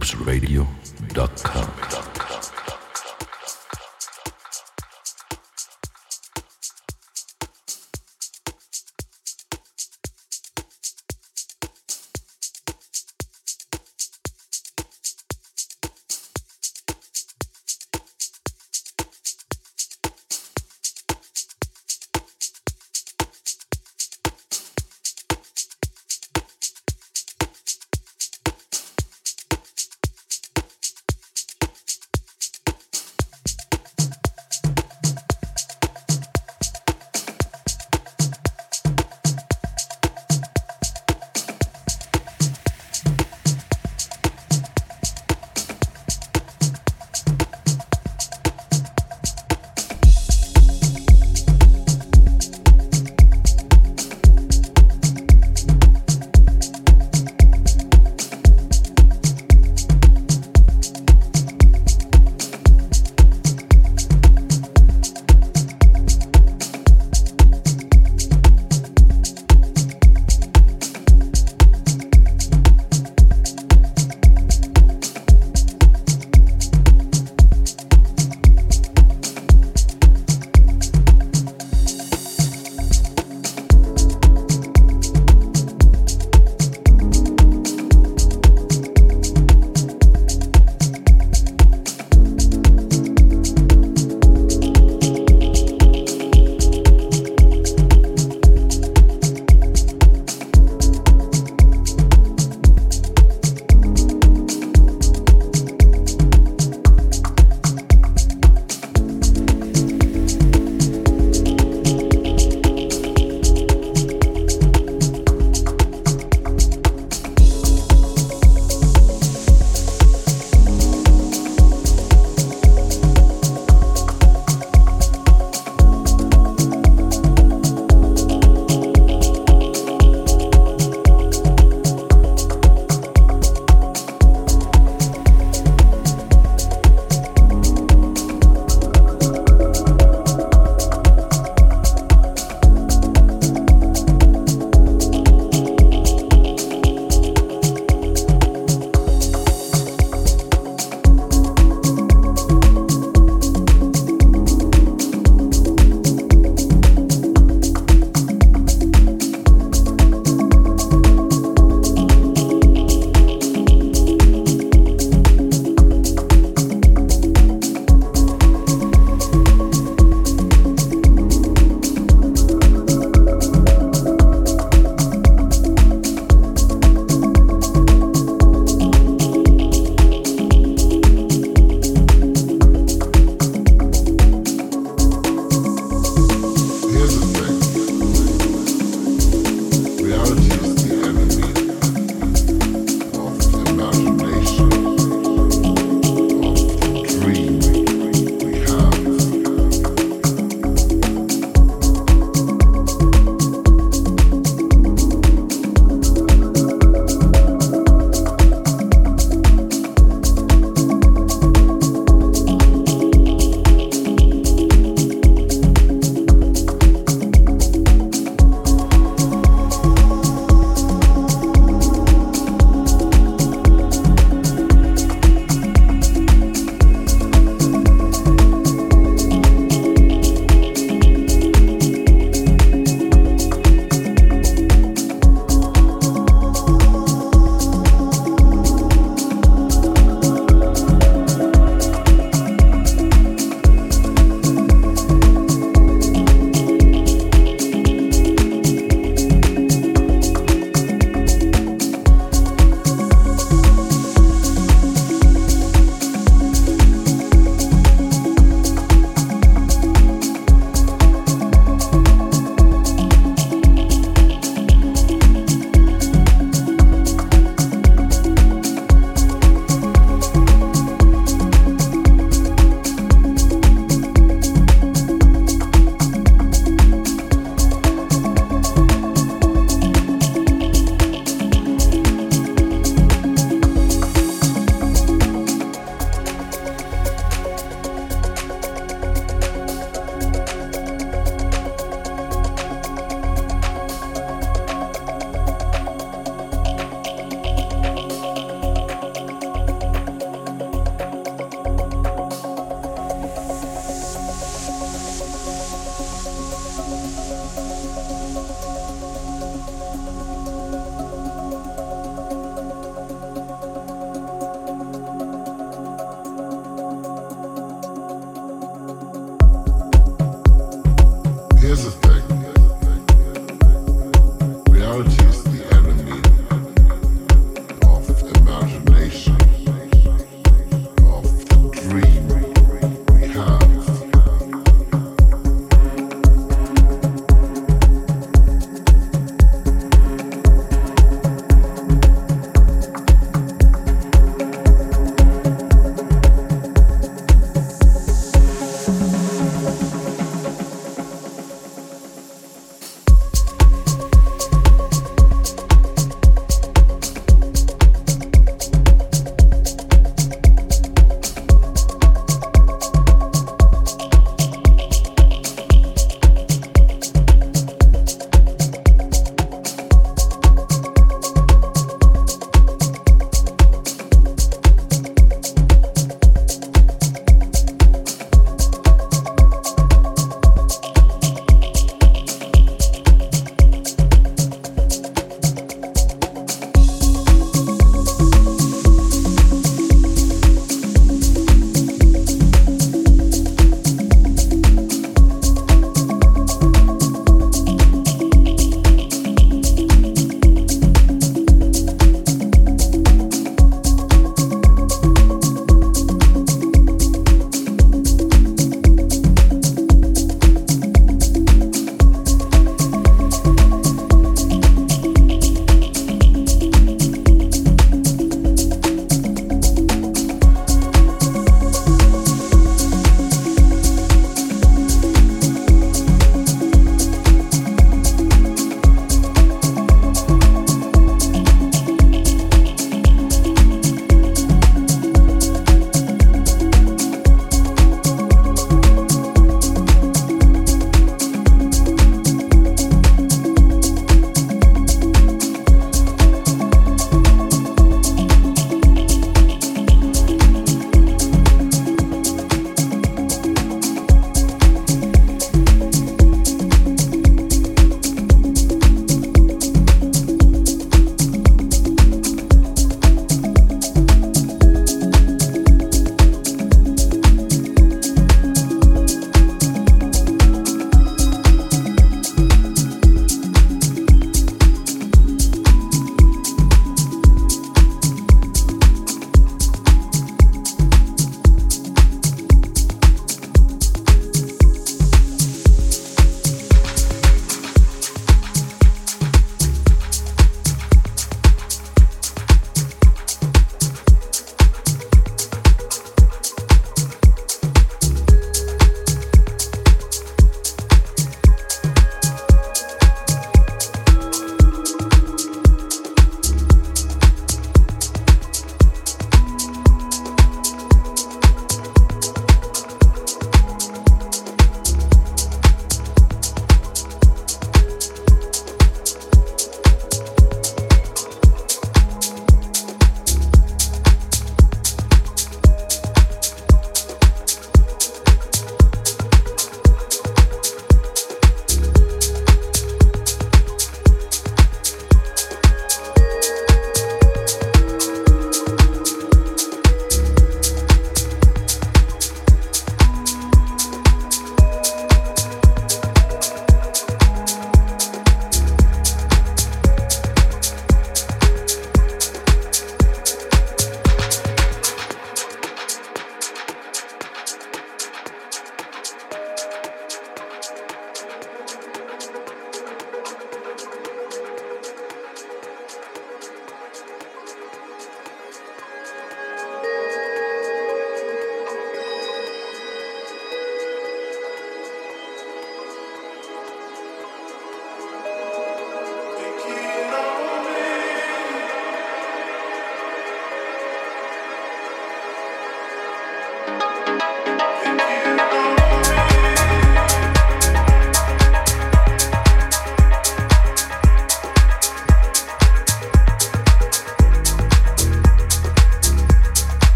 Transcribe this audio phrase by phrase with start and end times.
[0.00, 2.19] loopsradio.com.